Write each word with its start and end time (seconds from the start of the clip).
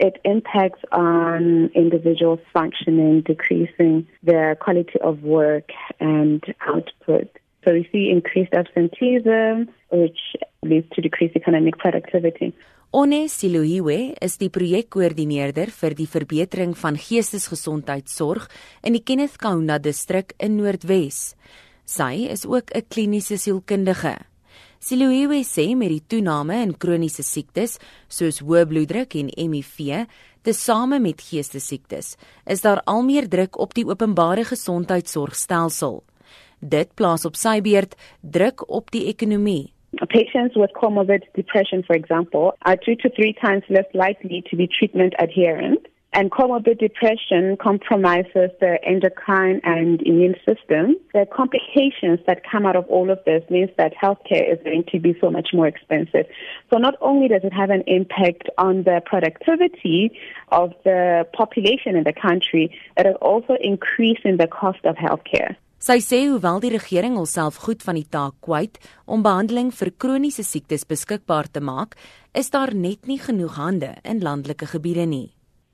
it 0.00 0.16
impacts 0.24 0.82
on 0.92 1.70
individuals 1.74 2.40
functioning, 2.52 3.20
decreasing 3.20 4.08
their 4.22 4.56
quality 4.56 4.98
of 5.02 5.22
work 5.22 5.68
and 6.00 6.42
output. 6.66 7.28
So 7.64 7.72
we 7.72 7.86
see 7.92 8.10
increased 8.10 8.54
absenteeism, 8.54 9.68
which 9.92 10.20
leads 10.62 10.88
to 10.94 11.02
decreased 11.02 11.36
economic 11.36 11.76
productivity. 11.78 12.54
One 12.90 13.28
Silohiwe 13.28 14.16
is 14.18 14.38
die 14.40 14.48
projekkoördineerder 14.50 15.70
vir 15.70 15.94
die 15.94 16.08
verbetering 16.10 16.72
van 16.74 16.96
geestesgesondheidsorg 16.98 18.48
in 18.82 18.96
die 18.96 19.04
Kenneth 19.04 19.36
Kaunda 19.38 19.76
distrik 19.78 20.34
in 20.42 20.56
Noordwes. 20.58 21.36
Sy 21.84 22.26
is 22.32 22.46
ook 22.46 22.74
'n 22.74 22.88
kliniese 22.88 23.36
sielkundige. 23.36 24.29
Silohiwe 24.80 25.42
sê 25.44 25.74
met 25.76 25.90
die 25.92 26.00
toename 26.08 26.56
in 26.64 26.70
kroniese 26.80 27.20
siektes 27.20 27.74
soos 28.08 28.38
hoë 28.40 28.62
bloeddruk 28.70 29.12
en 29.20 29.26
HIV, 29.34 30.06
tesame 30.40 30.96
met 31.04 31.20
geestesiektes, 31.20 32.14
is 32.48 32.64
daar 32.64 32.80
al 32.88 33.04
meer 33.04 33.28
druk 33.28 33.58
op 33.60 33.74
die 33.76 33.84
openbare 33.84 34.46
gesondheidsorgstelsel. 34.48 36.00
Dit 36.64 36.94
plaas 36.96 37.28
op 37.28 37.36
sy 37.36 37.58
beurt 37.60 37.92
druk 38.24 38.64
op 38.72 38.88
die 38.96 39.04
ekonomie. 39.12 39.68
Patients 40.00 40.56
with 40.56 40.72
comorbid 40.72 41.28
depression, 41.36 41.84
for 41.84 41.94
example, 41.94 42.56
are 42.64 42.80
two 42.80 42.96
to 43.04 43.12
three 43.12 43.36
times 43.36 43.68
less 43.68 43.92
likely 43.92 44.40
to 44.48 44.56
be 44.56 44.64
treatment 44.78 45.12
adherent. 45.20 45.89
And 46.12 46.30
comorbid 46.32 46.80
depression 46.80 47.56
compromises 47.56 48.50
the 48.58 48.78
endocrine 48.82 49.60
and 49.62 50.02
immune 50.02 50.34
system. 50.44 50.96
The 51.14 51.24
complications 51.32 52.18
that 52.26 52.42
come 52.50 52.66
out 52.66 52.74
of 52.74 52.84
all 52.88 53.10
of 53.10 53.20
this 53.24 53.44
means 53.48 53.70
that 53.78 53.94
healthcare 53.94 54.52
is 54.52 54.58
going 54.64 54.84
to 54.90 54.98
be 54.98 55.16
so 55.20 55.30
much 55.30 55.50
more 55.52 55.68
expensive. 55.68 56.26
So 56.68 56.78
not 56.78 56.96
only 57.00 57.28
does 57.28 57.44
it 57.44 57.52
have 57.52 57.70
an 57.70 57.84
impact 57.86 58.50
on 58.58 58.82
the 58.82 59.00
productivity 59.06 60.10
of 60.48 60.72
the 60.82 61.28
population 61.32 61.94
in 61.94 62.02
the 62.02 62.12
country, 62.12 62.76
it 62.96 63.06
is 63.06 63.14
also 63.22 63.54
increasing 63.60 64.36
the 64.36 64.48
cost 64.48 64.84
of 64.84 64.96
healthcare. 64.96 65.56
Sy 65.80 66.02
sê 66.04 66.26
hoewel 66.28 66.58
die 66.60 66.74
regering 66.74 67.14
homself 67.16 67.56
goed 67.64 67.80
van 67.86 67.96
die 67.96 68.04
taak 68.04 68.34
kwyt 68.44 68.76
om 69.08 69.22
behandeling 69.24 69.70
vir 69.72 69.94
kroniese 69.96 70.44
siektes 70.44 70.84
beskikbaar 70.84 71.48
te 71.48 71.62
maak, 71.64 71.96
is 72.36 72.52
daar 72.52 72.74
net 72.76 73.08
nie 73.08 73.16
genoeg 73.16 73.56
hande 73.56 73.94
in 74.04 74.20
landelike 74.20 74.68
gebiede 74.74 75.06
nie. 75.08 75.30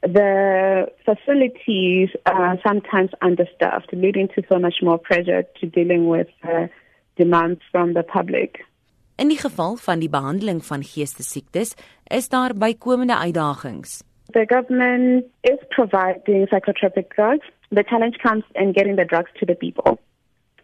The 0.00 0.86
facilities 1.04 2.08
are 2.24 2.58
sometimes 2.64 3.10
understaffed, 3.20 3.92
leading 3.92 4.28
to 4.34 4.42
so 4.48 4.58
much 4.58 4.76
more 4.82 4.98
pressure 4.98 5.44
to 5.60 5.66
dealing 5.66 6.08
with 6.08 6.28
uh, 6.42 6.68
demands 7.16 7.60
from 7.70 7.92
the 7.92 8.02
public. 8.02 8.64
In 9.16 9.28
die 9.28 9.38
geval 9.38 9.76
van 9.76 10.00
die 10.00 10.08
behandeling 10.08 10.64
van 10.64 10.82
geestesiektes, 10.82 11.74
is 12.06 12.28
daar 12.28 12.54
bykomende 12.56 13.16
uitdagings. 13.16 14.02
The 14.32 14.44
government 14.46 15.24
is 15.40 15.58
providing 15.68 16.46
psychotropic 16.48 17.14
drugs. 17.14 17.44
The 17.68 17.84
challenge 17.84 18.18
comes 18.18 18.44
in 18.52 18.72
getting 18.72 18.96
the 18.96 19.04
drugs 19.04 19.30
to 19.38 19.46
the 19.46 19.54
people. 19.54 19.98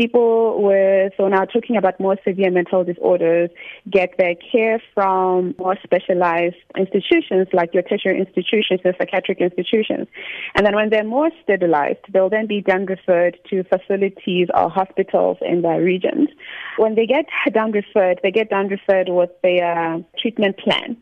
People 0.00 0.62
with, 0.62 1.12
so 1.18 1.28
now 1.28 1.44
talking 1.44 1.76
about 1.76 2.00
more 2.00 2.16
severe 2.26 2.50
mental 2.50 2.84
disorders, 2.84 3.50
get 3.90 4.14
their 4.16 4.34
care 4.34 4.80
from 4.94 5.54
more 5.58 5.76
specialized 5.84 6.56
institutions 6.74 7.48
like 7.52 7.74
your 7.74 7.82
tertiary 7.82 8.18
institutions 8.18 8.80
and 8.82 8.94
psychiatric 8.98 9.42
institutions. 9.42 10.08
And 10.54 10.64
then 10.64 10.74
when 10.74 10.88
they're 10.88 11.04
more 11.04 11.28
stabilized, 11.42 11.98
they'll 12.10 12.30
then 12.30 12.46
be 12.46 12.62
down 12.62 12.86
referred 12.86 13.36
to 13.50 13.62
facilities 13.64 14.48
or 14.54 14.70
hospitals 14.70 15.36
in 15.42 15.60
their 15.60 15.82
regions. 15.82 16.30
When 16.78 16.94
they 16.94 17.04
get 17.04 17.26
down 17.52 17.72
referred, 17.72 18.20
they 18.22 18.30
get 18.30 18.48
down 18.48 18.68
referred 18.68 19.10
with 19.10 19.30
their 19.42 20.02
treatment 20.18 20.56
plan. 20.56 20.96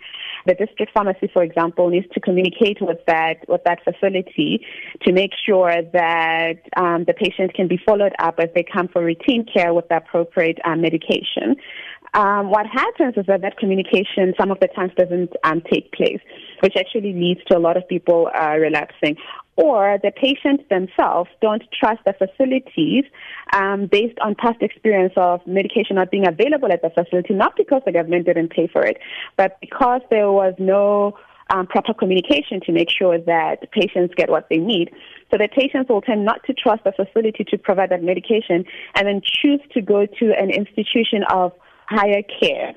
The 0.47 0.55
district 0.55 0.93
pharmacy, 0.93 1.29
for 1.33 1.43
example, 1.43 1.91
needs 1.91 2.07
to 2.15 2.21
communicate 2.21 2.79
with 2.81 2.99
that 3.07 3.47
with 3.49 3.63
that 3.65 3.85
facility 3.85 4.65
to 5.03 5.13
make 5.13 5.33
sure 5.45 5.83
that 5.93 6.63
um, 6.77 7.05
the 7.05 7.13
patient 7.13 7.55
can 7.55 7.69
be 7.69 7.79
followed 7.85 8.15
up 8.19 8.37
as 8.39 8.49
they 8.55 8.65
come 8.65 8.88
for 8.89 9.05
routine 9.05 9.45
care 9.45 9.75
with 9.75 9.89
the 9.89 9.97
appropriate 9.97 10.59
um, 10.65 10.81
medication. 10.81 11.57
Um, 12.15 12.49
what 12.49 12.67
happens 12.67 13.15
is 13.17 13.27
that 13.27 13.43
that 13.43 13.59
communication 13.59 14.33
some 14.41 14.51
of 14.51 14.59
the 14.61 14.69
times 14.69 14.93
doesn't 14.97 15.33
um, 15.45 15.63
take 15.71 15.93
place, 15.93 16.21
which 16.61 16.75
actually 16.77 17.13
leads 17.13 17.41
to 17.49 17.57
a 17.57 17.61
lot 17.61 17.77
of 17.77 17.87
people 17.87 18.31
uh, 18.35 18.57
relapsing 18.57 19.17
or 19.59 19.99
the 20.05 20.13
patients 20.13 20.63
themselves 20.71 21.29
don't 21.43 21.65
trust 21.79 22.01
the 22.07 22.13
facilities 22.13 23.05
um, 23.53 23.87
based 23.91 24.17
on 24.21 24.37
past 24.37 24.63
experience 24.63 25.13
of 25.17 25.45
medication 25.49 25.97
not 25.97 26.13
being 26.13 26.29
available 26.29 26.71
at 26.71 26.81
the 26.81 26.91
facility, 26.91 27.35
not 27.35 27.57
because 27.57 27.83
the 27.85 27.91
government 27.91 28.25
didn't 28.25 28.51
pay 28.51 28.69
for 28.69 28.85
it, 28.85 28.99
but 29.37 29.61
because 29.61 30.01
there 30.11 30.31
was 30.31 30.55
no 30.59 31.19
um, 31.51 31.67
proper 31.67 31.95
communication 31.95 32.61
to 32.63 32.73
make 32.73 32.89
sure 32.91 33.19
that 33.19 33.71
patients 33.73 34.15
get 34.17 34.31
what 34.31 34.49
they 34.49 34.59
need. 34.59 34.91
So 35.31 35.39
that 35.39 35.53
patients 35.53 35.89
will 35.89 36.01
tend 36.01 36.25
not 36.25 36.45
to 36.45 36.55
trust 36.55 36.85
the 36.85 36.93
facility 36.93 37.45
to 37.45 37.59
provide 37.59 37.91
that 37.91 38.03
medication 38.03 38.65
and 38.95 39.07
then 39.07 39.21
choose 39.25 39.61
to 39.73 39.81
go 39.81 40.07
to 40.07 40.33
an 40.39 40.51
institution 40.51 41.25
of 41.31 41.53
higher 41.87 42.23
care. 42.23 42.75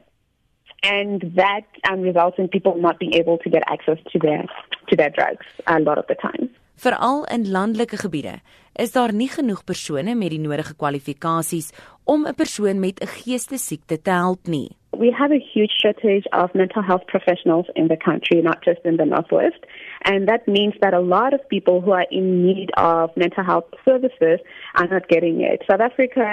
And 0.84 1.22
that 1.36 1.62
um, 1.90 2.02
results 2.02 2.40
in 2.40 2.48
people 2.48 2.76
not 2.78 2.98
being 3.00 3.14
able 3.14 3.38
to 3.40 3.50
get 3.50 3.62
access 3.68 4.00
to 4.12 4.20
their 4.20 4.46
to 4.88 4.96
their 4.96 5.12
drugs 5.12 5.46
a 5.68 5.80
lot 5.80 6.00
of 6.00 6.08
the 6.08 6.16
time. 6.16 6.50
Veral 6.82 7.26
in 7.30 7.44
landelike 7.52 7.98
gebiede 8.02 8.40
is 8.74 8.92
daar 8.92 9.12
nie 9.14 9.28
genoeg 9.30 9.60
persone 9.70 10.16
met 10.18 10.32
die 10.34 10.40
nodige 10.42 10.74
kwalifikasies 10.74 11.68
om 12.14 12.26
'n 12.26 12.34
persoon 12.34 12.80
met 12.80 12.98
'n 13.02 13.12
geestesiekte 13.18 14.02
te 14.02 14.12
help 14.12 14.48
nie. 14.48 14.70
We 14.98 15.12
have 15.12 15.32
a 15.34 15.44
huge 15.54 15.74
shortage 15.82 16.26
of 16.32 16.54
mental 16.54 16.82
health 16.82 17.06
professionals 17.06 17.68
in 17.74 17.88
the 17.88 17.98
country, 17.98 18.42
not 18.42 18.64
just 18.64 18.82
in 18.84 18.98
the 18.98 19.06
Northwest. 19.06 19.62
And 20.02 20.28
that 20.28 20.48
means 20.48 20.76
that 20.80 20.94
a 20.94 21.00
lot 21.00 21.34
of 21.34 21.48
people 21.48 21.82
who 21.82 21.92
are 21.92 22.08
in 22.10 22.46
need 22.46 22.70
of 22.78 23.16
mental 23.16 23.44
health 23.44 23.70
services 23.86 24.40
are 24.74 24.88
not 24.88 25.08
getting 25.08 25.42
it. 25.42 25.64
South 25.70 25.82
Africa, 25.82 26.26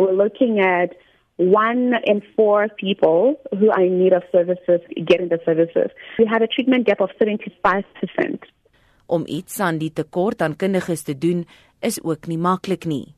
we're 0.00 0.16
looking 0.24 0.60
at 0.60 0.90
one 1.36 1.94
in 2.04 2.22
four 2.36 2.68
people 2.76 3.40
who 3.58 3.70
are 3.70 3.84
in 3.84 3.98
need 3.98 4.12
of 4.12 4.22
services 4.32 4.80
getting 5.06 5.28
the 5.28 5.40
services. 5.44 5.90
We 6.18 6.26
have 6.26 6.42
a 6.42 6.48
treatment 6.48 6.86
gap 6.86 7.00
of 7.00 7.10
75% 7.18 7.84
om 9.12 9.26
iets 9.26 9.60
aan 9.60 9.78
die 9.78 9.92
tekort 9.92 10.42
aan 10.42 10.56
kundiges 10.56 11.04
te 11.06 11.14
doen 11.18 11.44
is 11.80 12.00
ook 12.02 12.26
nie 12.30 12.38
maklik 12.38 12.86
nie. 12.88 13.14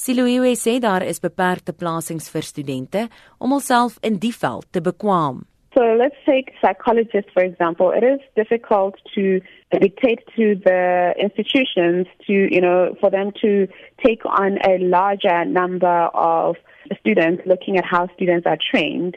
Siloewe 0.00 0.54
sê 0.56 0.78
daar 0.80 1.04
is 1.04 1.20
beperkte 1.20 1.72
plasings 1.76 2.30
vir 2.32 2.44
studente 2.46 3.06
om 3.38 3.52
hulself 3.52 3.98
in 4.00 4.16
die 4.22 4.32
veld 4.32 4.68
te 4.72 4.80
bekwam. 4.80 5.44
So 5.74 5.82
let's 5.96 6.16
take 6.24 6.52
psychologists 6.60 7.30
for 7.32 7.42
example. 7.44 7.92
It 7.92 8.02
is 8.02 8.20
difficult 8.34 8.96
to 9.14 9.40
dictate 9.70 10.22
to 10.36 10.56
the 10.64 11.14
institutions 11.16 12.06
to, 12.26 12.32
you 12.32 12.60
know, 12.60 12.96
for 13.00 13.10
them 13.10 13.30
to 13.40 13.68
take 14.04 14.24
on 14.24 14.58
a 14.66 14.78
larger 14.78 15.44
number 15.44 16.08
of 16.14 16.56
students 16.98 17.42
looking 17.46 17.78
at 17.78 17.84
how 17.84 18.08
students 18.14 18.46
are 18.46 18.58
trained. 18.70 19.16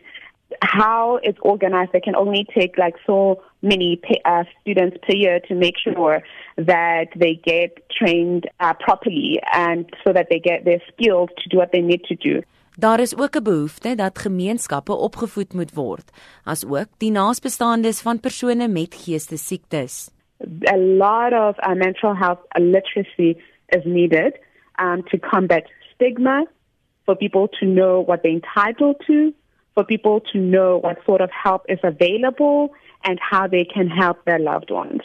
How 0.62 1.20
it's 1.24 1.40
organized, 1.42 1.92
they 1.92 2.00
can 2.00 2.16
only 2.16 2.46
take 2.54 2.78
like 2.78 2.96
so 3.06 3.42
many 3.62 4.00
pay, 4.02 4.22
uh, 4.26 4.44
students 4.62 4.98
per 5.06 5.16
year 5.16 5.40
to 5.48 5.56
make 5.56 5.78
sure 5.78 6.22
that 6.58 7.08
they 7.16 7.36
get 7.44 7.90
trained 7.90 8.50
uh, 8.60 8.74
properly 8.74 9.40
and 9.54 9.86
so 10.04 10.14
that 10.14 10.28
they 10.30 10.40
get 10.40 10.66
their 10.66 10.82
skills 10.92 11.30
to 11.38 11.50
do 11.50 11.58
what 11.58 11.72
they 11.72 11.82
need 11.82 12.04
to 12.06 12.16
do. 12.16 12.42
Daar 12.78 13.00
is 13.00 13.18
ook 13.18 13.36
'n 13.36 13.44
behoefte 13.44 13.96
dat 13.96 14.20
gemeenskappe 14.20 14.94
opgevoed 14.94 15.54
moet 15.54 15.74
word, 15.74 16.12
asook 16.44 16.88
die 16.98 17.12
naasbestaandes 17.12 18.02
van 18.02 18.20
persone 18.20 18.68
met 18.68 18.96
geestesiektes. 18.96 20.10
A 20.66 20.78
lot 20.78 21.32
of 21.34 21.54
uh, 21.68 21.76
mental 21.76 22.16
health 22.16 22.40
literacy 22.50 23.38
is 23.68 23.84
needed 23.84 24.40
um, 24.82 25.04
to 25.04 25.18
combat 25.18 25.70
stigma, 25.94 26.48
for 27.06 27.16
people 27.16 27.48
to 27.60 27.66
know 27.66 28.00
what 28.00 28.22
they're 28.24 28.32
entitled 28.32 29.02
to, 29.08 29.34
for 29.74 29.84
people 29.84 30.22
to 30.32 30.38
know 30.40 30.78
what 30.78 30.98
sort 31.06 31.22
of 31.22 31.30
help 31.32 31.64
is 31.68 31.80
available 31.84 32.74
and 33.04 33.20
how 33.20 33.48
they 33.48 33.66
can 33.66 33.90
help 33.90 34.24
their 34.26 34.40
loved 34.40 34.72
ones. 34.72 35.02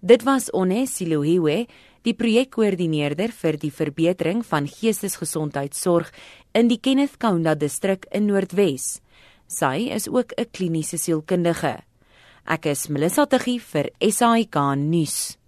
Dit 0.00 0.24
was 0.26 0.50
Onesilohiwe, 0.50 1.66
die 2.02 2.14
projekkoördineerder 2.18 3.30
vir 3.30 3.58
die 3.62 3.70
verbetering 3.70 4.42
van 4.46 4.66
geestesgesondheidsorg 4.66 6.10
in 6.58 6.66
die 6.70 6.80
Kenneth 6.82 7.20
Kaunda 7.22 7.54
distrik 7.54 8.08
in 8.10 8.26
Noordwes. 8.26 8.98
Sy 9.46 9.88
is 9.94 10.08
ook 10.08 10.32
'n 10.36 10.50
kliniese 10.50 10.98
sielkundige. 10.98 11.82
Ek 12.44 12.66
is 12.66 12.88
Melissa 12.88 13.26
Tuggie 13.26 13.60
vir 13.60 13.90
SAK 14.00 14.74
nuus. 14.76 15.38